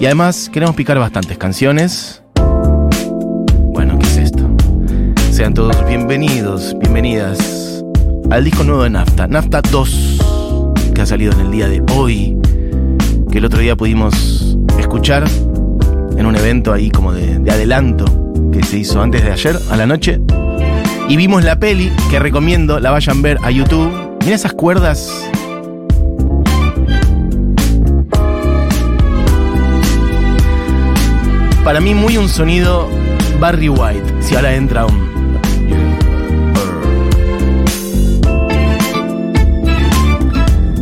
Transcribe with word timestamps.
Y 0.00 0.04
además 0.04 0.50
queremos 0.52 0.74
picar 0.74 0.98
bastantes 0.98 1.38
canciones. 1.38 2.24
Bueno, 3.72 3.96
¿qué 4.00 4.06
es 4.06 4.16
esto? 4.16 4.50
Sean 5.30 5.54
todos 5.54 5.76
bienvenidos, 5.86 6.76
bienvenidas 6.80 7.84
al 8.30 8.42
disco 8.44 8.64
nuevo 8.64 8.82
de 8.82 8.90
Nafta, 8.90 9.28
Nafta 9.28 9.60
2, 9.70 10.18
que 10.92 11.02
ha 11.02 11.06
salido 11.06 11.32
en 11.34 11.40
el 11.40 11.50
día 11.52 11.68
de 11.68 11.84
hoy, 11.94 12.36
que 13.30 13.38
el 13.38 13.44
otro 13.44 13.60
día 13.60 13.76
pudimos 13.76 14.58
escuchar 14.76 15.22
en 16.16 16.26
un 16.26 16.34
evento 16.34 16.72
ahí 16.72 16.90
como 16.90 17.12
de, 17.12 17.38
de 17.38 17.50
adelanto 17.52 18.06
que 18.50 18.64
se 18.64 18.78
hizo 18.78 19.00
antes 19.00 19.22
de 19.22 19.30
ayer 19.30 19.56
a 19.70 19.76
la 19.76 19.86
noche. 19.86 20.20
Y 21.08 21.16
vimos 21.16 21.44
la 21.44 21.60
peli, 21.60 21.92
que 22.10 22.18
recomiendo, 22.18 22.80
la 22.80 22.90
vayan 22.90 23.18
a 23.18 23.22
ver 23.22 23.38
a 23.44 23.52
YouTube. 23.52 23.88
Mira 24.24 24.34
esas 24.34 24.52
cuerdas 24.52 25.30
para 31.64 31.80
mí 31.80 31.94
muy 31.94 32.16
un 32.16 32.28
sonido 32.28 32.88
Barry 33.38 33.68
White. 33.68 34.14
Si 34.20 34.34
ahora 34.34 34.54
entra 34.54 34.86
un. 34.86 35.12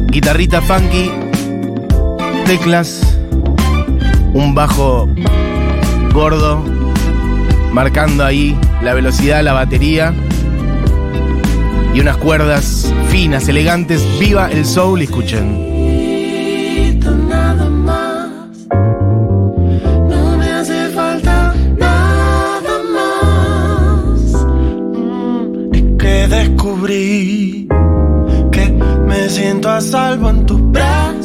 Guitarrita 0.06 0.60
funky, 0.60 1.10
teclas, 2.44 3.00
un 4.34 4.54
bajo 4.54 5.08
gordo, 6.12 6.64
marcando 7.72 8.24
ahí 8.24 8.58
la 8.82 8.94
velocidad, 8.94 9.42
la 9.44 9.52
batería 9.52 10.12
y 11.94 12.00
unas 12.00 12.16
cuerdas 12.16 12.92
finas, 13.08 13.48
elegantes. 13.48 14.04
Viva 14.18 14.50
el 14.50 14.66
soul, 14.66 15.02
escuchen. 15.02 15.69
Salvo 29.80 30.30
en 30.30 30.46
tus 30.46 30.60
brazos. 30.70 31.19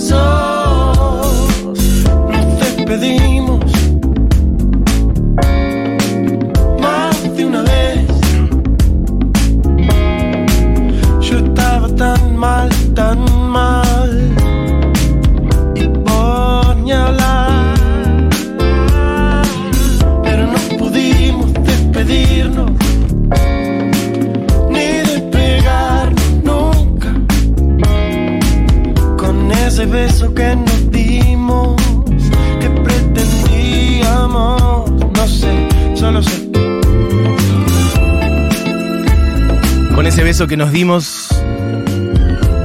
Con 40.06 40.14
ese 40.14 40.24
beso 40.24 40.46
que 40.46 40.56
nos 40.56 40.72
dimos, 40.72 41.30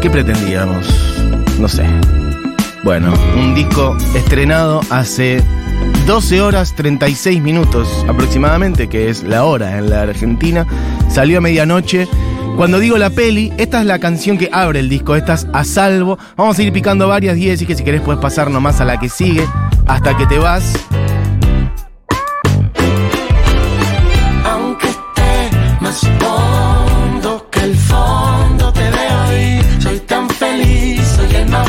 ¿qué 0.03 0.11
pretendíamos? 0.11 0.87
No 1.59 1.69
sé. 1.69 1.87
Bueno, 2.83 3.15
un 3.35 3.55
disco 3.55 3.97
estrenado 4.15 4.83
hace 4.91 5.43
12 6.07 6.43
horas 6.43 6.75
36 6.75 7.41
minutos 7.41 8.05
aproximadamente, 8.07 8.91
que 8.91 9.09
es 9.09 9.23
la 9.23 9.45
hora 9.45 9.79
en 9.79 9.89
la 9.89 10.03
Argentina. 10.03 10.67
Salió 11.09 11.39
a 11.39 11.41
medianoche. 11.41 12.07
Cuando 12.59 12.79
digo 12.79 12.99
la 12.99 13.09
peli, 13.09 13.55
esta 13.57 13.81
es 13.81 13.87
la 13.87 13.99
canción 13.99 14.37
que 14.37 14.51
abre 14.53 14.81
el 14.81 14.91
disco, 14.91 15.17
estás 15.17 15.47
a 15.55 15.65
salvo. 15.65 16.19
Vamos 16.37 16.59
a 16.59 16.63
ir 16.63 16.75
picando 16.75 17.09
varias 17.09 17.37
10 17.37 17.63
y 17.63 17.65
que 17.65 17.75
si 17.75 17.83
querés 17.83 18.03
puedes 18.03 18.21
pasar 18.21 18.51
nomás 18.51 18.83
a 18.83 18.85
la 18.85 19.01
que 19.01 19.09
sigue 19.09 19.49
hasta 19.87 20.15
que 20.15 20.27
te 20.27 20.39
vas. 20.39 20.75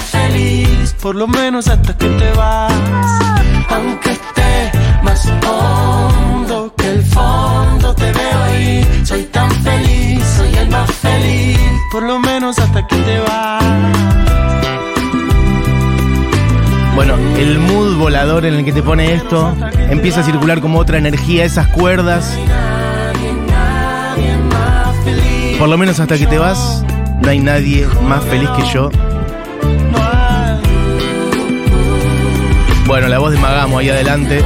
Feliz. 0.02 0.96
Por 1.02 1.16
lo 1.16 1.28
menos 1.28 1.68
hasta 1.68 1.98
que 1.98 2.08
te 2.08 2.32
vas. 2.32 2.74
Aunque 3.70 4.12
esté 4.12 4.72
más 5.04 5.32
hondo 5.48 6.74
que 6.76 6.92
el 6.92 7.04
fondo, 7.04 7.94
te 7.96 8.12
veo 8.12 8.44
ahí. 8.44 9.02
Soy 9.04 9.24
tan 9.26 9.50
feliz, 9.52 10.24
soy 10.38 10.56
el 10.56 10.70
más 10.70 10.92
feliz. 10.92 11.60
Por 11.92 12.04
lo 12.04 12.20
menos 12.20 12.60
hasta 12.60 12.86
que 12.88 12.96
te 12.98 13.20
vas. 13.20 13.64
Bueno, 16.96 17.16
el 17.38 17.58
mood 17.60 17.98
volador 17.98 18.46
en 18.46 18.56
el 18.56 18.66
que 18.66 18.74
te 18.74 18.84
pone 18.84 19.14
esto 19.14 19.56
empieza 19.90 20.20
a 20.20 20.24
circular 20.24 20.62
como 20.62 20.78
otra 20.78 20.98
energía, 20.98 21.46
esas 21.46 21.68
cuerdas. 21.68 22.38
Por 25.58 25.70
lo 25.70 25.78
menos 25.78 26.00
hasta 26.00 26.18
que 26.18 26.28
te 26.28 26.38
vas, 26.38 26.84
no 27.22 27.30
hay 27.30 27.40
nadie 27.40 27.88
más 28.08 28.24
feliz 28.26 28.50
que 28.58 28.64
yo. 28.74 28.90
Bueno, 32.92 33.08
la 33.08 33.20
voz 33.20 33.32
de 33.32 33.38
Magamo 33.38 33.78
ahí 33.78 33.90
adelante. 33.90 34.44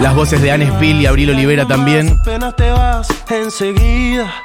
Las 0.00 0.14
voces 0.14 0.42
de 0.42 0.50
Anne 0.50 0.66
Spill 0.66 1.00
y 1.00 1.06
Abril 1.06 1.30
Olivera 1.30 1.66
también. 1.66 2.18
Apenas 2.20 2.56
te 2.56 2.68
vas 2.70 3.06
enseguida. 3.30 4.42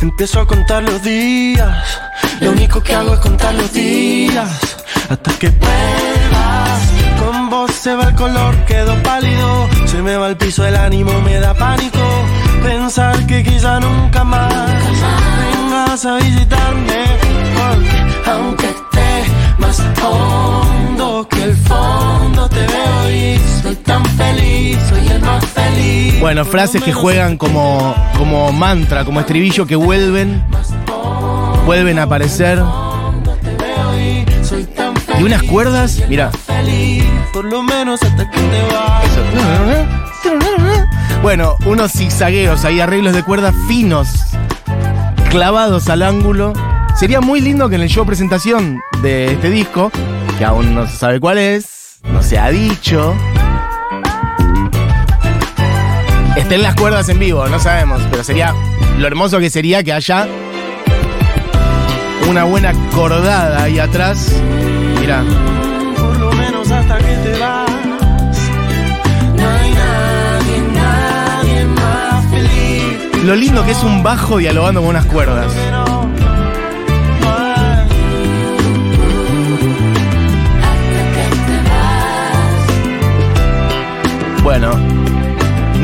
Empiezo 0.00 0.40
a 0.40 0.46
contar 0.46 0.82
los 0.82 1.00
días. 1.02 2.00
Lo 2.40 2.50
único 2.50 2.82
que 2.82 2.94
hago 2.94 3.14
es 3.14 3.20
contar 3.20 3.54
los 3.54 3.72
días. 3.72 4.76
Hasta 5.08 5.30
que 5.38 5.50
vuelvas. 5.50 6.80
Con 7.18 7.48
vos 7.48 7.70
se 7.70 7.94
va 7.94 8.08
el 8.08 8.14
color, 8.16 8.56
quedo 8.64 9.00
pálido. 9.02 9.68
Se 9.86 10.02
me 10.02 10.16
va 10.16 10.26
el 10.26 10.36
piso, 10.36 10.66
el 10.66 10.74
ánimo 10.74 11.12
me 11.20 11.38
da 11.38 11.54
pánico. 11.54 12.00
Pensar 12.62 13.24
que 13.26 13.42
quizá 13.42 13.78
nunca 13.78 14.24
más 14.24 14.52
vengas 15.52 16.04
a 16.04 16.16
visitarme. 16.16 17.04
Porque 17.54 18.30
aunque 18.30 18.74
más 19.60 19.80
hondo 20.02 21.28
que 21.28 21.44
el 21.44 21.56
fondo, 21.56 22.48
te 22.48 22.66
veo 22.66 23.10
y 23.10 23.40
soy 23.62 23.76
tan 23.76 24.04
feliz. 24.04 24.78
Soy 24.88 25.06
el 25.08 25.20
más 25.20 25.44
feliz. 25.46 26.20
Bueno, 26.20 26.44
frases 26.44 26.82
que 26.82 26.92
juegan 26.92 27.36
como, 27.36 27.94
como 28.18 28.52
mantra, 28.52 29.04
como 29.04 29.20
estribillo 29.20 29.66
que 29.66 29.76
vuelven, 29.76 30.42
vuelven 31.66 31.98
a 31.98 32.04
aparecer. 32.04 32.62
Y 35.18 35.22
unas 35.22 35.42
cuerdas, 35.44 36.02
mira. 36.08 36.30
feliz, 36.30 37.04
por 37.32 37.44
lo 37.44 37.62
menos 37.62 38.02
hasta 38.02 38.30
que 38.30 38.40
te 38.40 38.62
vas. 38.72 39.10
Bueno, 41.22 41.56
unos 41.66 41.92
zigzagueos 41.92 42.64
ahí, 42.64 42.80
arreglos 42.80 43.12
de 43.12 43.22
cuerdas 43.22 43.54
finos, 43.68 44.08
clavados 45.30 45.90
al 45.90 46.02
ángulo. 46.02 46.54
Sería 47.00 47.22
muy 47.22 47.40
lindo 47.40 47.70
que 47.70 47.76
en 47.76 47.80
el 47.80 47.88
show 47.88 48.04
presentación 48.04 48.82
de 49.00 49.32
este 49.32 49.48
disco, 49.48 49.90
que 50.36 50.44
aún 50.44 50.74
no 50.74 50.86
se 50.86 50.98
sabe 50.98 51.18
cuál 51.18 51.38
es, 51.38 51.98
no 52.04 52.22
se 52.22 52.38
ha 52.38 52.50
dicho, 52.50 53.14
estén 56.36 56.62
las 56.62 56.74
cuerdas 56.74 57.08
en 57.08 57.18
vivo, 57.18 57.48
no 57.48 57.58
sabemos, 57.58 58.02
pero 58.10 58.22
sería 58.22 58.54
lo 58.98 59.06
hermoso 59.06 59.38
que 59.38 59.48
sería 59.48 59.82
que 59.82 59.94
haya 59.94 60.28
una 62.28 62.44
buena 62.44 62.74
cordada 62.94 63.62
ahí 63.62 63.78
atrás. 63.78 64.36
Mira, 65.00 65.24
Por 65.96 66.18
lo 66.18 66.32
menos 66.32 66.70
hasta 66.70 66.98
que 66.98 67.16
te 67.16 67.38
vas. 67.38 67.70
No 69.38 69.48
hay 69.48 69.72
nadie, 69.72 70.62
nadie 70.74 71.64
más 71.64 72.26
feliz. 72.26 73.24
lo 73.24 73.34
lindo 73.36 73.64
que 73.64 73.70
es 73.70 73.82
un 73.84 74.02
bajo 74.02 74.36
dialogando 74.36 74.82
con 74.82 74.90
unas 74.90 75.06
cuerdas. 75.06 75.50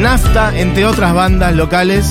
Nafta, 0.06 0.56
entre 0.56 0.86
otras 0.86 1.12
bandas 1.14 1.52
locales, 1.52 2.08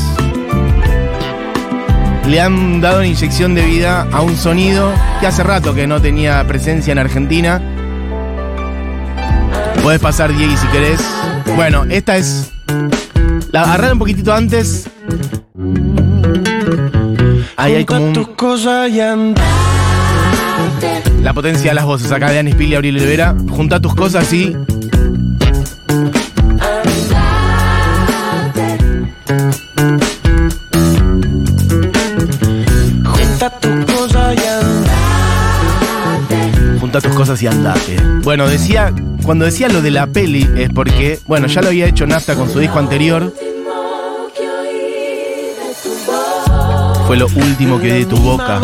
le 2.28 2.42
han 2.42 2.82
dado 2.82 2.98
una 2.98 3.08
inyección 3.08 3.56
de 3.56 3.66
vida 3.66 4.06
a 4.12 4.20
un 4.20 4.36
sonido 4.36 4.92
que 5.22 5.28
hace 5.28 5.44
rato 5.44 5.74
que 5.74 5.88
no 5.88 6.02
tenía 6.02 6.46
presencia 6.46 6.92
en 6.92 6.98
Argentina. 6.98 7.62
Puedes 9.82 10.02
pasar, 10.02 10.36
Diego, 10.36 10.58
si 10.58 10.68
querés. 10.68 11.00
Bueno, 11.56 11.86
esta 11.90 12.18
es. 12.18 12.52
La 13.54 13.62
agarrar 13.62 13.94
un 13.94 14.00
poquitito 14.00 14.34
antes. 14.34 14.90
Ahí 17.56 17.76
hay 17.76 17.86
como 17.86 18.08
un. 18.08 18.14
La 21.24 21.34
potencia 21.34 21.72
de 21.72 21.76
las 21.76 21.86
voces 21.86 22.12
acá 22.12 22.30
de 22.30 22.40
Anis 22.40 22.56
Pili 22.56 22.74
y 22.74 22.76
Abril 22.76 23.00
Rivera. 23.00 23.38
Junta 23.52 23.80
tus 23.80 23.96
cosas 23.96 24.34
y. 24.34 24.54
Junta 29.26 29.58
tus 33.60 33.86
cosas 33.86 34.36
y 34.36 34.48
andate. 34.48 34.90
Junta 36.80 37.02
tus 37.02 37.16
cosas 37.16 37.42
y 37.42 37.48
andate. 37.48 38.00
Bueno, 38.22 38.48
decía. 38.48 38.94
Cuando 39.24 39.46
decía 39.46 39.70
lo 39.70 39.82
de 39.82 39.90
la 39.90 40.06
peli 40.06 40.48
es 40.56 40.70
porque, 40.70 41.20
bueno, 41.26 41.48
ya 41.48 41.64
lo 41.64 41.70
había 41.70 41.88
hecho 41.88 42.06
Nafta 42.06 42.36
con 42.36 42.48
su 42.48 42.60
disco 42.60 42.78
anterior. 42.78 43.34
Fue 47.08 47.18
lo 47.18 47.26
último 47.26 47.80
que 47.80 47.92
oí 47.92 48.00
de 48.00 48.06
tu 48.06 48.18
boca. 48.18 48.62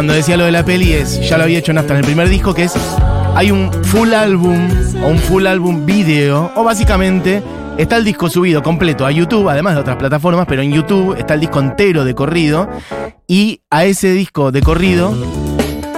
Cuando 0.00 0.14
decía 0.14 0.38
lo 0.38 0.46
de 0.46 0.52
la 0.52 0.64
peli 0.64 0.94
es, 0.94 1.20
ya 1.28 1.36
lo 1.36 1.44
había 1.44 1.58
hecho 1.58 1.74
Nafta 1.74 1.92
en 1.92 1.98
el 1.98 2.06
primer 2.06 2.30
disco, 2.30 2.54
que 2.54 2.64
es, 2.64 2.72
hay 3.34 3.50
un 3.50 3.70
full 3.84 4.14
álbum 4.14 4.66
o 5.04 5.08
un 5.08 5.18
full 5.18 5.46
álbum 5.46 5.84
video, 5.84 6.50
o 6.56 6.64
básicamente 6.64 7.42
está 7.76 7.98
el 7.98 8.04
disco 8.04 8.30
subido 8.30 8.62
completo 8.62 9.04
a 9.04 9.10
YouTube, 9.10 9.50
además 9.50 9.74
de 9.74 9.80
otras 9.82 9.96
plataformas, 9.96 10.46
pero 10.48 10.62
en 10.62 10.72
YouTube 10.72 11.18
está 11.18 11.34
el 11.34 11.40
disco 11.40 11.60
entero 11.60 12.06
de 12.06 12.14
corrido, 12.14 12.66
y 13.28 13.60
a 13.68 13.84
ese 13.84 14.14
disco 14.14 14.50
de 14.50 14.62
corrido, 14.62 15.14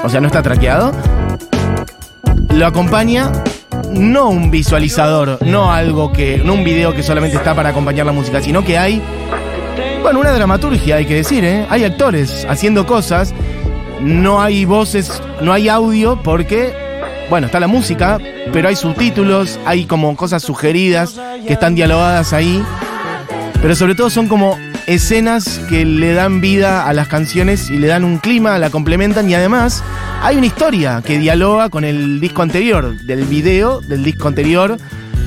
o 0.02 0.08
sea, 0.08 0.20
no 0.20 0.26
está 0.26 0.42
traqueado, 0.42 0.90
lo 2.50 2.66
acompaña 2.66 3.30
no 3.92 4.30
un 4.30 4.50
visualizador, 4.50 5.38
no 5.46 5.72
algo 5.72 6.12
que, 6.12 6.42
no 6.44 6.54
un 6.54 6.64
video 6.64 6.92
que 6.92 7.04
solamente 7.04 7.36
está 7.36 7.54
para 7.54 7.68
acompañar 7.68 8.04
la 8.04 8.12
música, 8.12 8.42
sino 8.42 8.64
que 8.64 8.78
hay 8.78 9.00
bueno, 10.02 10.18
una 10.18 10.32
dramaturgia, 10.32 10.96
hay 10.96 11.06
que 11.06 11.14
decir, 11.14 11.44
¿eh? 11.44 11.64
Hay 11.70 11.84
actores 11.84 12.44
haciendo 12.48 12.86
cosas, 12.86 13.32
no 14.02 14.42
hay 14.42 14.64
voces, 14.64 15.22
no 15.40 15.52
hay 15.52 15.68
audio 15.68 16.20
porque, 16.22 16.74
bueno, 17.30 17.46
está 17.46 17.60
la 17.60 17.68
música, 17.68 18.18
pero 18.52 18.68
hay 18.68 18.76
subtítulos, 18.76 19.58
hay 19.64 19.86
como 19.86 20.16
cosas 20.16 20.42
sugeridas 20.42 21.20
que 21.46 21.52
están 21.52 21.74
dialogadas 21.74 22.32
ahí, 22.32 22.62
pero 23.60 23.74
sobre 23.74 23.94
todo 23.94 24.10
son 24.10 24.28
como 24.28 24.58
escenas 24.86 25.60
que 25.68 25.84
le 25.84 26.12
dan 26.12 26.40
vida 26.40 26.86
a 26.86 26.92
las 26.92 27.08
canciones 27.08 27.70
y 27.70 27.78
le 27.78 27.86
dan 27.86 28.04
un 28.04 28.18
clima, 28.18 28.58
la 28.58 28.70
complementan 28.70 29.30
y 29.30 29.34
además 29.34 29.84
hay 30.22 30.36
una 30.36 30.46
historia 30.46 31.02
que 31.04 31.18
dialoga 31.18 31.68
con 31.68 31.84
el 31.84 32.20
disco 32.20 32.42
anterior, 32.42 32.96
del 33.02 33.24
video 33.24 33.80
del 33.80 34.02
disco 34.02 34.28
anterior. 34.28 34.76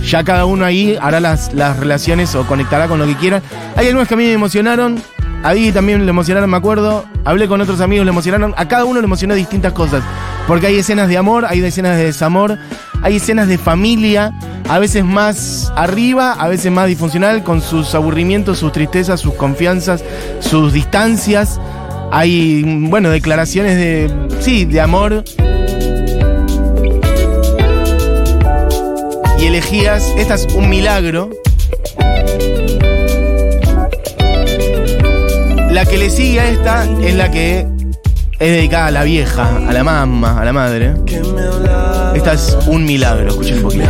Ya 0.06 0.24
cada 0.24 0.46
uno 0.46 0.66
ahí 0.66 0.98
hará 1.02 1.20
las, 1.20 1.54
las 1.54 1.78
relaciones 1.80 2.36
o 2.36 2.46
conectará 2.46 2.88
con 2.88 3.00
lo 3.00 3.08
que 3.08 3.16
quiera. 3.16 3.42
Hay 3.76 3.88
algunas 3.88 4.08
que 4.08 4.14
a 4.14 4.18
mí 4.18 4.26
me 4.26 4.34
emocionaron. 4.34 5.02
A 5.46 5.54
Didi 5.54 5.72
también 5.72 6.04
le 6.04 6.10
emocionaron, 6.10 6.50
me 6.50 6.58
acuerdo. 6.58 7.06
Hablé 7.24 7.48
con 7.48 7.62
otros 7.62 7.80
amigos, 7.80 8.04
le 8.04 8.10
emocionaron. 8.10 8.56
A 8.58 8.68
cada 8.68 8.84
uno 8.84 9.00
le 9.00 9.06
emocionó 9.06 9.36
distintas 9.36 9.74
cosas. 9.74 10.04
Porque 10.48 10.66
hay 10.66 10.78
escenas 10.78 11.08
de 11.08 11.20
amor, 11.20 11.46
hay 11.46 11.64
escenas 11.64 11.98
de 11.98 12.06
desamor, 12.06 12.58
hay 13.04 13.18
escenas 13.18 13.48
de 13.48 13.60
familia, 13.60 14.34
a 14.68 14.80
veces 14.80 15.06
más 15.06 15.72
arriba, 15.76 16.32
a 16.32 16.48
veces 16.48 16.72
más 16.72 16.88
disfuncional, 16.88 17.44
con 17.44 17.62
sus 17.62 17.94
aburrimientos, 17.94 18.58
sus 18.58 18.72
tristezas, 18.72 19.20
sus 19.20 19.36
confianzas, 19.36 20.04
sus 20.40 20.74
distancias. 20.74 21.62
Hay, 22.12 22.64
bueno, 22.90 23.12
declaraciones 23.12 23.76
de, 23.76 24.12
sí, 24.40 24.66
de 24.66 24.82
amor. 24.82 25.24
Y 29.40 29.46
elegías, 29.46 30.12
esta 30.18 30.34
es 30.34 30.48
un 30.56 30.70
milagro. 30.70 31.30
La 35.76 35.86
que 35.86 35.98
le 35.98 36.10
sigue 36.10 36.40
a 36.40 36.50
esta 36.50 36.86
es 37.02 37.16
la 37.16 37.30
que 37.30 37.68
es 38.40 38.50
dedicada 38.50 38.86
a 38.86 38.92
la 38.92 39.04
vieja, 39.04 39.58
a 39.58 39.74
la 39.74 39.84
mamá, 39.84 40.40
a 40.40 40.46
la 40.46 40.54
madre. 40.54 40.94
Esta 42.16 42.32
es 42.32 42.58
un 42.68 42.86
milagro, 42.86 43.28
escuchen 43.28 43.58
un 43.58 43.64
poquito. 43.64 43.84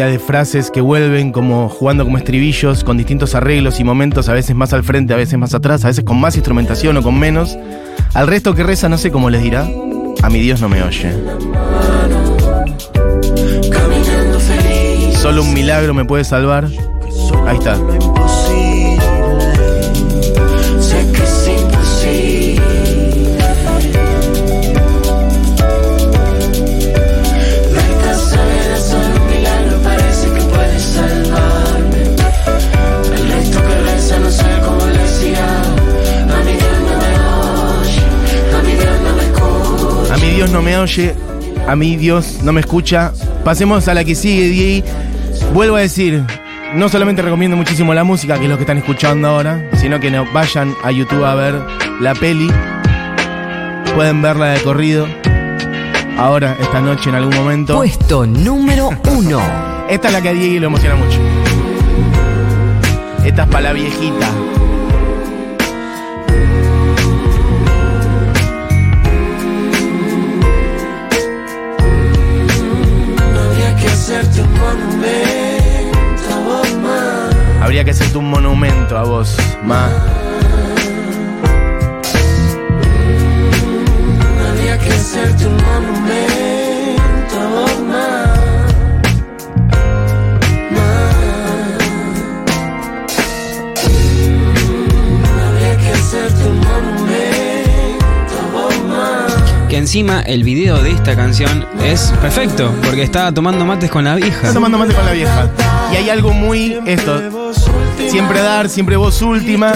De 0.00 0.18
frases 0.18 0.70
que 0.70 0.80
vuelven 0.80 1.32
como 1.32 1.68
jugando 1.68 2.04
como 2.04 2.16
estribillos 2.16 2.82
con 2.82 2.96
distintos 2.96 3.34
arreglos 3.34 3.78
y 3.78 3.84
momentos, 3.84 4.28
a 4.30 4.32
veces 4.32 4.56
más 4.56 4.72
al 4.72 4.82
frente, 4.82 5.12
a 5.12 5.18
veces 5.18 5.38
más 5.38 5.52
atrás, 5.52 5.84
a 5.84 5.88
veces 5.88 6.02
con 6.02 6.18
más 6.18 6.34
instrumentación 6.34 6.96
o 6.96 7.02
con 7.02 7.18
menos. 7.18 7.58
Al 8.14 8.26
resto 8.26 8.54
que 8.54 8.62
reza 8.62 8.88
no 8.88 8.96
sé 8.96 9.12
cómo 9.12 9.28
les 9.28 9.42
dirá. 9.42 9.68
A 10.22 10.30
mi 10.30 10.40
Dios 10.40 10.62
no 10.62 10.70
me 10.70 10.82
oye. 10.82 11.12
Solo 15.14 15.42
un 15.42 15.52
milagro 15.52 15.92
me 15.92 16.06
puede 16.06 16.24
salvar. 16.24 16.68
Ahí 17.46 17.58
está. 17.58 17.76
Oye, 40.82 41.14
a 41.66 41.76
mi 41.76 41.96
Dios 41.96 42.40
no 42.42 42.52
me 42.52 42.60
escucha. 42.60 43.12
Pasemos 43.44 43.88
a 43.88 43.94
la 43.94 44.04
que 44.04 44.14
sigue, 44.14 44.48
Di. 44.48 44.84
Vuelvo 45.54 45.76
a 45.76 45.80
decir, 45.80 46.24
no 46.74 46.88
solamente 46.88 47.22
recomiendo 47.22 47.56
muchísimo 47.56 47.94
la 47.94 48.04
música, 48.04 48.38
que 48.38 48.44
es 48.44 48.50
lo 48.50 48.56
que 48.56 48.62
están 48.62 48.78
escuchando 48.78 49.28
ahora, 49.28 49.68
sino 49.74 50.00
que 50.00 50.10
no, 50.10 50.26
vayan 50.32 50.74
a 50.82 50.90
YouTube 50.90 51.24
a 51.24 51.34
ver 51.34 51.60
la 52.00 52.14
peli. 52.14 52.50
Pueden 53.94 54.22
verla 54.22 54.50
de 54.50 54.60
corrido. 54.62 55.06
Ahora, 56.18 56.56
esta 56.60 56.80
noche, 56.80 57.10
en 57.10 57.16
algún 57.16 57.34
momento. 57.34 57.76
Puesto 57.76 58.26
número 58.26 58.90
uno. 59.10 59.40
Esta 59.88 60.08
es 60.08 60.14
la 60.14 60.22
que 60.22 60.28
a 60.30 60.32
Diego 60.32 60.60
le 60.60 60.66
emociona 60.66 60.96
mucho. 60.96 61.18
Esta 63.24 63.42
es 63.42 63.48
para 63.48 63.60
la 63.60 63.72
viejita. 63.72 64.28
Habría 77.60 77.84
que 77.84 77.92
hacerte 77.92 78.18
un 78.18 78.28
monumento 78.28 78.98
a 78.98 79.04
vos, 79.04 79.36
ma. 79.62 80.11
Que 99.72 99.78
vos 99.78 99.78
encima 99.78 100.20
el 100.20 100.44
video 100.44 100.82
de 100.82 100.90
esta 100.90 101.16
canción 101.16 101.66
es 101.82 102.12
perfecto, 102.20 102.70
porque 102.84 103.04
estaba 103.04 103.32
tomando 103.32 103.64
mates 103.64 103.90
con 103.90 104.04
la 104.04 104.16
vieja. 104.16 104.36
Está 104.36 104.52
tomando 104.52 104.76
mate 104.76 104.92
con 104.92 105.06
la 105.06 105.12
vieja. 105.12 105.48
Y 105.90 105.96
hay 105.96 106.10
algo 106.10 106.34
muy 106.34 106.78
esto. 106.84 107.18
Siempre 108.06 108.42
dar, 108.42 108.68
siempre 108.68 108.96
voz 108.96 109.22
última. 109.22 109.72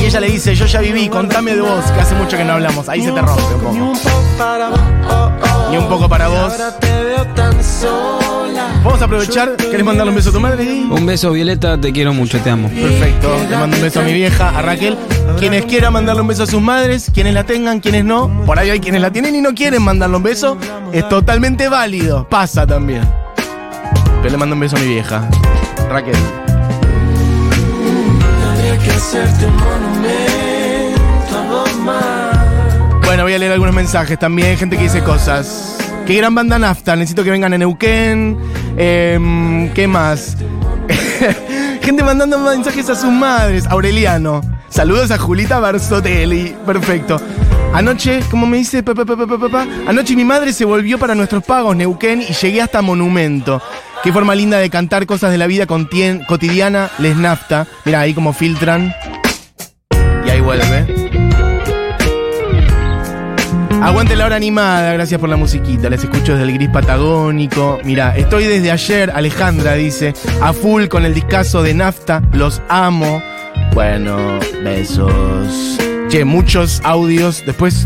Y 0.00 0.04
ella 0.04 0.20
le 0.20 0.28
dice, 0.28 0.54
yo 0.54 0.66
ya 0.66 0.78
viví, 0.78 1.08
contame 1.08 1.56
de 1.56 1.62
vos, 1.62 1.84
que 1.86 2.00
hace 2.00 2.14
mucho 2.14 2.36
que 2.36 2.44
no 2.44 2.52
hablamos. 2.52 2.88
Ahí 2.88 3.02
se 3.02 3.10
te 3.10 3.20
rompe 3.20 3.42
un 3.56 3.60
poco. 3.60 5.43
Ni 5.74 5.80
un 5.80 5.88
poco 5.88 6.08
para 6.08 6.28
vos. 6.28 6.52
Ahora 6.52 6.78
te 6.78 7.02
veo 7.02 7.26
tan 7.34 7.64
sola. 7.64 8.80
Vamos 8.84 9.02
a 9.02 9.06
aprovechar. 9.06 9.56
¿Querés 9.56 9.84
mandarle 9.84 10.10
un 10.10 10.16
beso 10.16 10.30
a 10.30 10.32
tu 10.32 10.38
madre? 10.38 10.84
Un 10.88 11.04
beso, 11.04 11.32
Violeta, 11.32 11.80
te 11.80 11.92
quiero 11.92 12.14
mucho, 12.14 12.38
te 12.38 12.50
amo. 12.50 12.68
Perfecto. 12.68 13.36
Le 13.50 13.56
mando 13.56 13.76
un 13.76 13.82
beso 13.82 13.98
a 13.98 14.04
mi 14.04 14.12
vieja, 14.12 14.56
a 14.56 14.62
Raquel. 14.62 14.96
Quienes 15.36 15.64
quieran 15.64 15.92
mandarle 15.92 16.22
un 16.22 16.28
beso 16.28 16.44
a 16.44 16.46
sus 16.46 16.62
madres, 16.62 17.10
quienes 17.12 17.34
la 17.34 17.42
tengan, 17.42 17.80
quienes 17.80 18.04
no. 18.04 18.44
Por 18.46 18.56
ahí 18.56 18.70
hay 18.70 18.78
quienes 18.78 19.00
la 19.00 19.10
tienen 19.10 19.34
y 19.34 19.40
no 19.40 19.52
quieren 19.52 19.82
mandarle 19.82 20.16
un 20.16 20.22
beso. 20.22 20.56
Es 20.92 21.08
totalmente 21.08 21.68
válido. 21.68 22.28
Pasa 22.28 22.64
también. 22.64 23.02
Pero 24.22 24.30
le 24.30 24.36
mando 24.36 24.54
un 24.54 24.60
beso 24.60 24.76
a 24.76 24.78
mi 24.78 24.86
vieja. 24.86 25.28
Raquel. 25.90 26.14
Habría 28.48 28.78
que 28.78 28.90
hacerte 28.92 29.46
un 29.46 29.56
monumento 29.56 30.33
voy 33.24 33.32
a 33.32 33.38
leer 33.38 33.52
algunos 33.52 33.74
mensajes 33.74 34.18
también, 34.18 34.58
gente 34.58 34.76
que 34.76 34.82
dice 34.82 35.02
cosas. 35.02 35.78
Qué 36.06 36.14
gran 36.16 36.34
banda 36.34 36.58
nafta, 36.58 36.94
necesito 36.94 37.24
que 37.24 37.30
vengan 37.30 37.54
a 37.54 37.58
Neuquén. 37.58 38.36
Em, 38.76 39.72
¿Qué 39.72 39.88
más? 39.88 40.36
gente 41.82 42.04
mandando 42.04 42.38
mensajes 42.38 42.90
a 42.90 42.94
sus 42.94 43.10
madres. 43.10 43.66
Aureliano. 43.66 44.42
Saludos 44.68 45.10
a 45.10 45.16
Julita 45.16 45.58
Barsotelli. 45.58 46.54
Perfecto. 46.66 47.18
Anoche, 47.72 48.20
como 48.30 48.46
me 48.46 48.58
dice 48.58 48.84
anoche 49.86 50.14
mi 50.14 50.24
madre 50.24 50.52
se 50.52 50.66
volvió 50.66 50.98
para 50.98 51.14
nuestros 51.14 51.42
pagos 51.42 51.74
Neuquén 51.74 52.20
y 52.20 52.34
llegué 52.34 52.60
hasta 52.60 52.82
Monumento. 52.82 53.62
Qué 54.02 54.12
forma 54.12 54.34
linda 54.34 54.58
de 54.58 54.68
cantar 54.68 55.06
cosas 55.06 55.30
de 55.30 55.38
la 55.38 55.46
vida 55.46 55.66
cotidiana, 55.66 56.90
les 56.98 57.16
nafta. 57.16 57.66
Mira 57.86 58.00
ahí 58.00 58.12
como 58.12 58.34
filtran. 58.34 58.94
Aguante 63.84 64.16
la 64.16 64.24
hora 64.24 64.36
animada, 64.36 64.94
gracias 64.94 65.20
por 65.20 65.28
la 65.28 65.36
musiquita. 65.36 65.90
Les 65.90 66.02
escucho 66.02 66.32
desde 66.32 66.44
el 66.44 66.54
gris 66.54 66.70
patagónico. 66.70 67.78
Mira, 67.84 68.16
estoy 68.16 68.44
desde 68.44 68.70
ayer, 68.70 69.12
Alejandra 69.14 69.74
dice, 69.74 70.14
a 70.40 70.54
full 70.54 70.86
con 70.86 71.04
el 71.04 71.12
discazo 71.12 71.62
de 71.62 71.74
nafta, 71.74 72.22
los 72.32 72.62
amo. 72.70 73.22
Bueno, 73.74 74.40
besos. 74.62 75.78
Che, 76.08 76.24
muchos 76.24 76.80
audios. 76.82 77.42
Después 77.44 77.84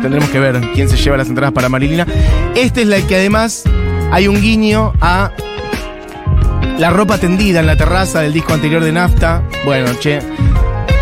tendremos 0.00 0.30
que 0.30 0.38
ver 0.38 0.60
quién 0.72 0.88
se 0.88 0.96
lleva 0.96 1.16
las 1.16 1.28
entradas 1.28 1.52
para 1.52 1.68
Marilina. 1.68 2.06
Esta 2.54 2.82
es 2.82 2.86
la 2.86 3.00
que 3.00 3.16
además 3.16 3.64
hay 4.12 4.28
un 4.28 4.40
guiño 4.40 4.92
a 5.00 5.32
la 6.78 6.90
ropa 6.90 7.18
tendida 7.18 7.58
en 7.58 7.66
la 7.66 7.76
terraza 7.76 8.20
del 8.20 8.32
disco 8.32 8.52
anterior 8.52 8.84
de 8.84 8.92
nafta. 8.92 9.42
Bueno, 9.64 9.90
che. 9.98 10.20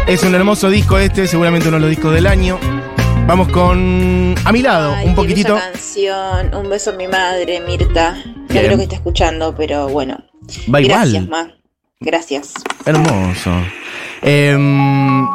Es 0.07 0.23
un 0.23 0.35
hermoso 0.35 0.71
disco 0.71 0.97
este, 0.97 1.27
seguramente 1.27 1.69
uno 1.69 1.77
de 1.77 1.83
los 1.83 1.91
discos 1.91 2.15
del 2.15 2.27
año. 2.27 2.59
Vamos 3.29 3.49
con 3.49 4.35
a 4.43 4.53
mi 4.53 4.63
lado, 4.63 4.95
Ay, 4.97 5.07
un 5.07 5.15
poquito. 5.15 5.55
bella 5.55 5.71
canción. 5.73 6.55
Un 6.55 6.71
beso 6.71 6.91
a 6.91 6.93
mi 6.95 7.07
madre, 7.07 7.61
Mirta. 7.61 8.17
No 8.25 8.47
creo 8.49 8.77
que 8.79 8.85
esté 8.85 8.95
escuchando, 8.95 9.55
pero 9.55 9.87
bueno. 9.89 10.17
Va 10.75 10.81
Gracias, 10.81 11.25
igual. 11.25 11.29
ma. 11.29 11.53
Gracias. 12.01 12.55
Hermoso. 12.87 13.51
Em, 14.23 15.27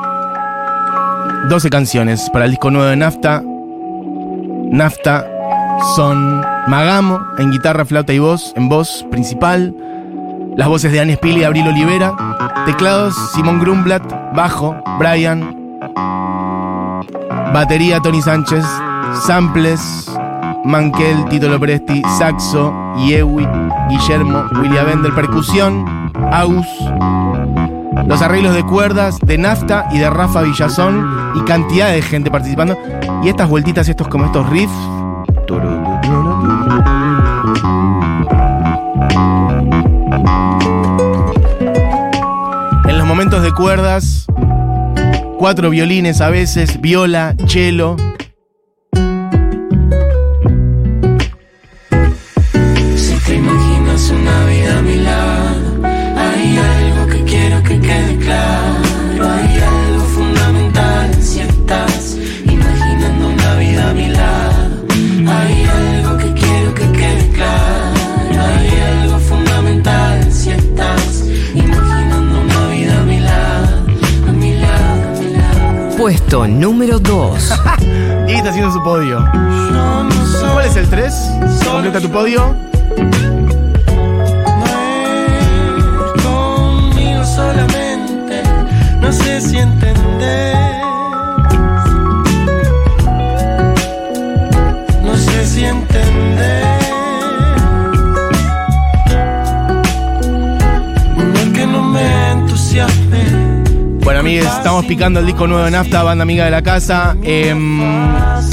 12 1.49 1.69
canciones 1.69 2.31
para 2.31 2.45
el 2.45 2.51
disco 2.51 2.71
nuevo 2.71 2.87
de 2.87 2.95
Nafta. 2.95 3.43
Nafta 3.45 5.29
son 5.95 6.41
Magamo 6.65 7.19
en 7.37 7.51
guitarra, 7.51 7.85
flauta 7.85 8.11
y 8.11 8.17
voz, 8.17 8.53
en 8.55 8.69
voz 8.69 9.05
principal. 9.11 9.75
Las 10.57 10.67
voces 10.67 10.91
de 10.91 10.99
Anne 10.99 11.15
Spilli 11.15 11.41
y 11.41 11.43
Abril 11.43 11.67
Olivera. 11.67 12.11
Teclados, 12.65 13.13
Simón 13.35 13.59
Grumblat. 13.59 14.01
Bajo, 14.33 14.75
Brian. 14.97 15.59
Batería, 17.53 17.99
Tony 17.99 18.19
Sánchez. 18.19 18.65
Samples, 19.27 20.11
Mankel, 20.65 21.25
Tito 21.29 21.47
Lopresti. 21.47 22.01
Saxo, 22.17 22.73
Yewi, 22.97 23.47
Guillermo, 23.89 24.45
William 24.59 24.87
Bender. 24.87 25.13
Percusión, 25.13 26.11
Agus. 26.31 26.65
Los 28.07 28.23
arreglos 28.23 28.55
de 28.55 28.63
cuerdas 28.63 29.19
de 29.19 29.37
Nafta 29.37 29.87
y 29.91 29.99
de 29.99 30.09
Rafa 30.09 30.41
Villazón 30.41 31.33
y 31.35 31.41
cantidad 31.41 31.91
de 31.91 32.01
gente 32.01 32.31
participando. 32.31 32.75
Y 33.23 33.29
estas 33.29 33.47
vueltitas, 33.47 33.87
estos 33.87 34.07
como 34.07 34.25
estos 34.25 34.49
riffs. 34.49 34.73
En 42.87 42.97
los 42.97 43.07
momentos 43.07 43.43
de 43.43 43.51
cuerdas, 43.53 44.22
cuatro 45.43 45.69
violines 45.69 46.21
a 46.21 46.29
veces, 46.29 46.79
viola, 46.79 47.35
cello. 47.47 47.97
Puesto 76.33 76.47
número 76.47 76.97
2. 76.97 77.53
Y 78.27 78.31
está 78.31 78.49
haciendo 78.49 78.71
su 78.71 78.81
podio. 78.81 79.23
¿Cuál 80.51 80.65
es 80.65 80.75
el 80.77 80.89
3? 80.89 81.13
Completa 81.63 82.01
tu 82.01 82.09
podio. 82.09 82.55
No 84.57 84.65
es 85.27 86.23
conmigo 86.23 87.23
solamente, 87.23 88.41
no 88.99 89.11
sé 89.11 89.41
si 89.41 89.57
entender. 89.59 90.62
Bueno, 104.03 104.19
amigues, 104.19 104.45
estamos 104.45 104.85
picando 104.85 105.21
el 105.21 105.25
disco 105.25 105.47
nuevo 105.47 105.63
de 105.63 105.71
Nafta, 105.71 106.03
banda 106.03 106.23
amiga 106.23 106.43
de 106.43 106.51
la 106.51 106.61
casa. 106.61 107.15
Em, 107.23 107.79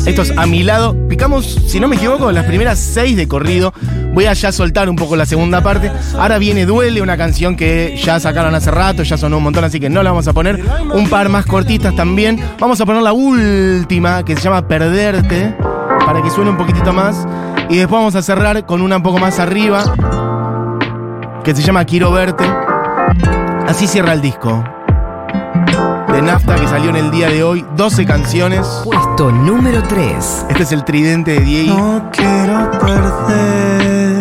esto 0.07 0.23
es 0.23 0.33
a 0.37 0.47
mi 0.47 0.62
lado. 0.62 0.95
Picamos, 1.09 1.45
si 1.66 1.80
no 1.80 1.88
me 1.88 1.97
equivoco, 1.97 2.30
las 2.30 2.45
primeras 2.45 2.78
seis 2.78 3.16
de 3.16 3.26
corrido. 3.26 3.75
Voy 4.14 4.26
a 4.26 4.33
ya 4.33 4.52
soltar 4.52 4.88
un 4.88 4.95
poco 4.95 5.16
la 5.16 5.26
segunda 5.26 5.61
parte. 5.61 5.90
Ahora 6.16 6.38
viene 6.38 6.66
Duele, 6.66 7.02
una 7.02 7.16
canción 7.16 7.57
que 7.57 8.00
ya 8.00 8.21
sacaron 8.21 8.54
hace 8.54 8.71
rato, 8.71 9.02
ya 9.02 9.16
sonó 9.16 9.38
un 9.38 9.42
montón, 9.42 9.64
así 9.64 9.80
que 9.80 9.90
no 9.90 10.04
la 10.04 10.11
vamos 10.11 10.28
a 10.28 10.33
poner. 10.33 10.64
Un 10.95 11.09
par 11.09 11.28
más 11.28 11.47
cortitas 11.47 11.97
también. 11.97 12.40
Vamos 12.61 12.80
a 12.80 12.87
poner 12.87 13.02
la 13.02 13.12
última, 13.12 14.25
que 14.25 14.37
se 14.37 14.42
llama 14.42 14.69
Perderte, 14.69 15.57
para 16.07 16.23
que 16.23 16.30
suene 16.30 16.50
un 16.50 16.59
poquitito 16.59 16.92
más. 16.92 17.26
Y 17.69 17.76
después 17.76 17.99
vamos 17.99 18.14
a 18.14 18.23
cerrar 18.23 18.66
con 18.66 18.83
una 18.83 18.99
un 18.99 19.02
poco 19.02 19.19
más 19.19 19.40
arriba, 19.40 19.83
que 21.42 21.57
se 21.57 21.62
llama 21.62 21.85
Quiero 21.85 22.12
Verte. 22.12 22.45
Así 23.66 23.88
cierra 23.88 24.12
el 24.12 24.21
disco 24.21 24.64
de 26.21 26.27
Nafta 26.27 26.55
que 26.57 26.67
salió 26.67 26.91
en 26.91 26.97
el 26.97 27.11
día 27.11 27.29
de 27.29 27.43
hoy. 27.43 27.65
12 27.77 28.05
canciones. 28.05 28.67
Puesto 28.85 29.31
número 29.31 29.83
3. 29.83 30.47
Este 30.50 30.62
es 30.62 30.73
el 30.73 30.85
tridente 30.85 31.33
de 31.33 31.41
Diego. 31.41 31.77
No 31.77 32.11
quiero 32.11 32.71
perderte. 32.73 34.21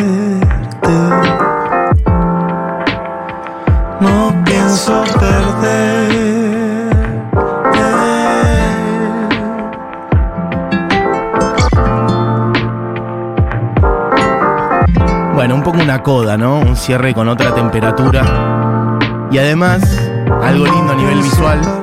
No 3.99 4.43
pienso 4.45 5.03
perder. 5.19 6.09
Bueno, 15.33 15.55
un 15.55 15.63
poco 15.63 15.79
una 15.81 16.03
coda, 16.03 16.37
¿no? 16.37 16.59
Un 16.59 16.75
cierre 16.75 17.13
con 17.13 17.27
otra 17.27 17.53
temperatura. 17.53 18.99
Y 19.31 19.37
además, 19.37 19.81
algo 20.43 20.65
lindo 20.65 20.93
a 20.93 20.95
nivel 20.95 21.21
visual. 21.21 21.78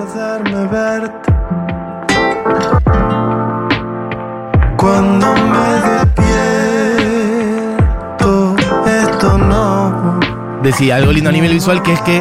Decía, 10.67 10.97
algo 10.97 11.13
lindo 11.13 11.31
a 11.31 11.33
nivel 11.33 11.53
visual 11.53 11.81
que 11.81 11.93
es 11.93 12.01
que 12.01 12.21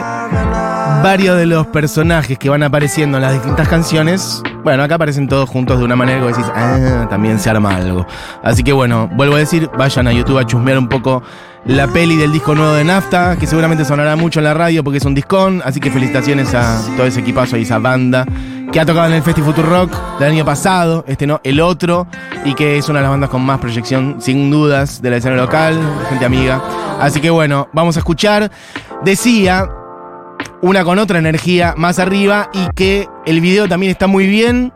varios 1.02 1.36
de 1.36 1.48
los 1.48 1.66
personajes 1.66 2.38
que 2.38 2.48
van 2.48 2.62
apareciendo 2.62 3.18
en 3.18 3.24
las 3.24 3.34
distintas 3.34 3.68
canciones 3.68 4.44
Bueno, 4.64 4.84
acá 4.84 4.96
aparecen 4.96 5.28
todos 5.28 5.50
juntos 5.50 5.80
de 5.80 5.86
una 5.86 5.96
manera 5.96 6.20
que 6.20 6.28
decís, 6.28 6.46
ah, 6.54 7.08
también 7.10 7.40
se 7.40 7.50
arma 7.50 7.76
algo. 7.76 8.06
Así 8.44 8.62
que 8.62 8.72
bueno, 8.72 9.10
vuelvo 9.14 9.34
a 9.34 9.40
decir, 9.40 9.68
vayan 9.80 10.06
a 10.06 10.14
YouTube 10.14 10.38
a 10.38 10.46
chusmear 10.46 10.78
un 10.78 10.88
poco 10.88 11.24
la 11.66 11.88
peli 11.88 12.18
del 12.18 12.32
disco 12.32 12.54
nuevo 12.54 12.74
de 12.74 12.84
Nafta, 12.84 13.36
que 13.36 13.48
seguramente 13.48 13.84
sonará 13.84 14.16
mucho 14.16 14.40
en 14.42 14.44
la 14.44 14.54
radio 14.54 14.84
porque 14.84 15.00
es 15.00 15.06
un 15.06 15.16
discón. 15.16 15.64
Así 15.66 15.80
que 15.80 15.90
felicitaciones 15.90 16.54
a 16.54 16.80
todo 16.96 17.08
ese 17.08 17.22
equipazo 17.22 17.58
y 17.58 17.64
esa 17.64 17.80
banda 17.80 18.28
que 18.72 18.80
ha 18.80 18.86
tocado 18.86 19.08
en 19.08 19.14
el 19.14 19.24
Festi 19.24 19.42
Future 19.42 19.68
Rock 19.68 19.92
del 20.20 20.32
año 20.32 20.46
pasado, 20.46 21.04
este 21.08 21.28
no, 21.28 21.40
el 21.44 21.60
otro, 21.62 22.08
y 22.44 22.54
que 22.54 22.78
es 22.78 22.90
una 22.90 23.00
de 23.00 23.04
las 23.04 23.12
bandas 23.12 23.30
con 23.30 23.42
más 23.42 23.60
proyección, 23.60 24.18
sin 24.20 24.52
dudas, 24.52 25.02
de 25.02 25.10
la 25.10 25.18
escena 25.18 25.36
local, 25.36 25.80
gente 26.10 26.26
amiga. 26.26 26.62
Así 27.00 27.22
que 27.22 27.30
bueno, 27.30 27.68
vamos 27.74 27.96
a 27.96 28.00
escuchar. 28.00 28.52
Decía 29.04 29.70
una 30.62 30.84
con 30.84 31.00
otra 31.00 31.20
energía 31.20 31.74
más 31.78 32.00
arriba 32.00 32.50
y 32.54 32.68
que 32.76 33.08
el 33.26 33.42
video 33.42 33.68
también 33.68 33.92
está 33.92 34.08
muy 34.08 34.28
bien. 34.28 34.74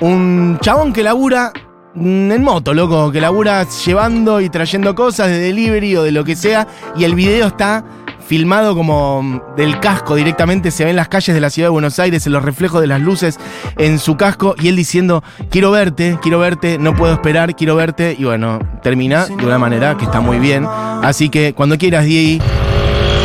Un 0.00 0.58
chabón 0.60 0.92
que 0.92 1.02
labura 1.02 1.52
en 1.96 2.42
moto, 2.42 2.74
loco, 2.74 3.12
que 3.12 3.20
labura 3.20 3.66
llevando 3.84 4.40
y 4.40 4.48
trayendo 4.50 4.94
cosas 4.94 5.28
de 5.28 5.38
delivery 5.38 5.96
o 5.96 6.02
de 6.02 6.12
lo 6.12 6.24
que 6.24 6.36
sea 6.36 6.66
y 6.96 7.04
el 7.04 7.14
video 7.14 7.46
está 7.46 7.84
filmado 8.26 8.74
como 8.74 9.22
mm, 9.22 9.40
del 9.56 9.78
casco 9.80 10.14
directamente, 10.14 10.70
se 10.70 10.84
ven 10.84 10.96
las 10.96 11.08
calles 11.08 11.34
de 11.34 11.40
la 11.40 11.50
ciudad 11.50 11.66
de 11.66 11.72
Buenos 11.72 11.98
Aires, 11.98 12.26
en 12.26 12.32
los 12.32 12.42
reflejos 12.42 12.80
de 12.80 12.86
las 12.86 13.00
luces 13.00 13.38
en 13.76 13.98
su 13.98 14.16
casco 14.16 14.54
y 14.58 14.68
él 14.68 14.76
diciendo, 14.76 15.22
quiero 15.50 15.70
verte, 15.70 16.18
quiero 16.22 16.38
verte, 16.38 16.78
no 16.78 16.96
puedo 16.96 17.12
esperar, 17.12 17.54
quiero 17.54 17.76
verte 17.76 18.16
y 18.18 18.24
bueno, 18.24 18.58
termina 18.82 19.26
de 19.26 19.46
una 19.46 19.58
manera 19.58 19.96
que 19.96 20.04
está 20.04 20.20
muy 20.20 20.38
bien. 20.38 20.66
Así 20.66 21.28
que 21.28 21.52
cuando 21.54 21.78
quieras, 21.78 22.06
Diego, 22.06 22.42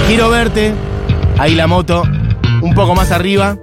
quiero 0.08 0.30
verte, 0.30 0.74
ahí 1.38 1.56
la 1.56 1.68
moto 1.68 2.04
un 2.62 2.74
poco 2.74 2.94
más 2.94 3.12
arriba 3.12 3.58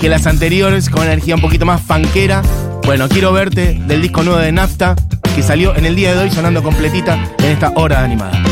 que 0.00 0.08
las 0.08 0.26
anteriores, 0.26 0.90
con 0.90 1.04
energía 1.04 1.34
un 1.34 1.40
poquito 1.40 1.64
más 1.64 1.80
fanquera. 1.80 2.42
Bueno, 2.88 3.06
quiero 3.06 3.34
verte 3.34 3.78
del 3.86 4.00
disco 4.00 4.22
nuevo 4.22 4.40
de 4.40 4.50
Nafta, 4.50 4.96
que 5.36 5.42
salió 5.42 5.76
en 5.76 5.84
el 5.84 5.94
día 5.94 6.14
de 6.14 6.20
hoy 6.20 6.30
sonando 6.30 6.62
completita 6.62 7.22
en 7.36 7.50
esta 7.50 7.70
hora 7.74 8.02
animada. 8.02 8.42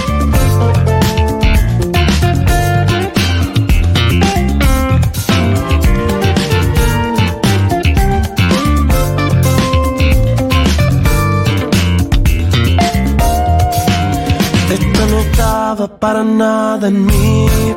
Esto 14.70 15.06
no 15.08 15.20
estaba 15.20 15.98
para 15.98 16.22
nada 16.22 16.88
en 16.88 17.06
mis 17.06 17.75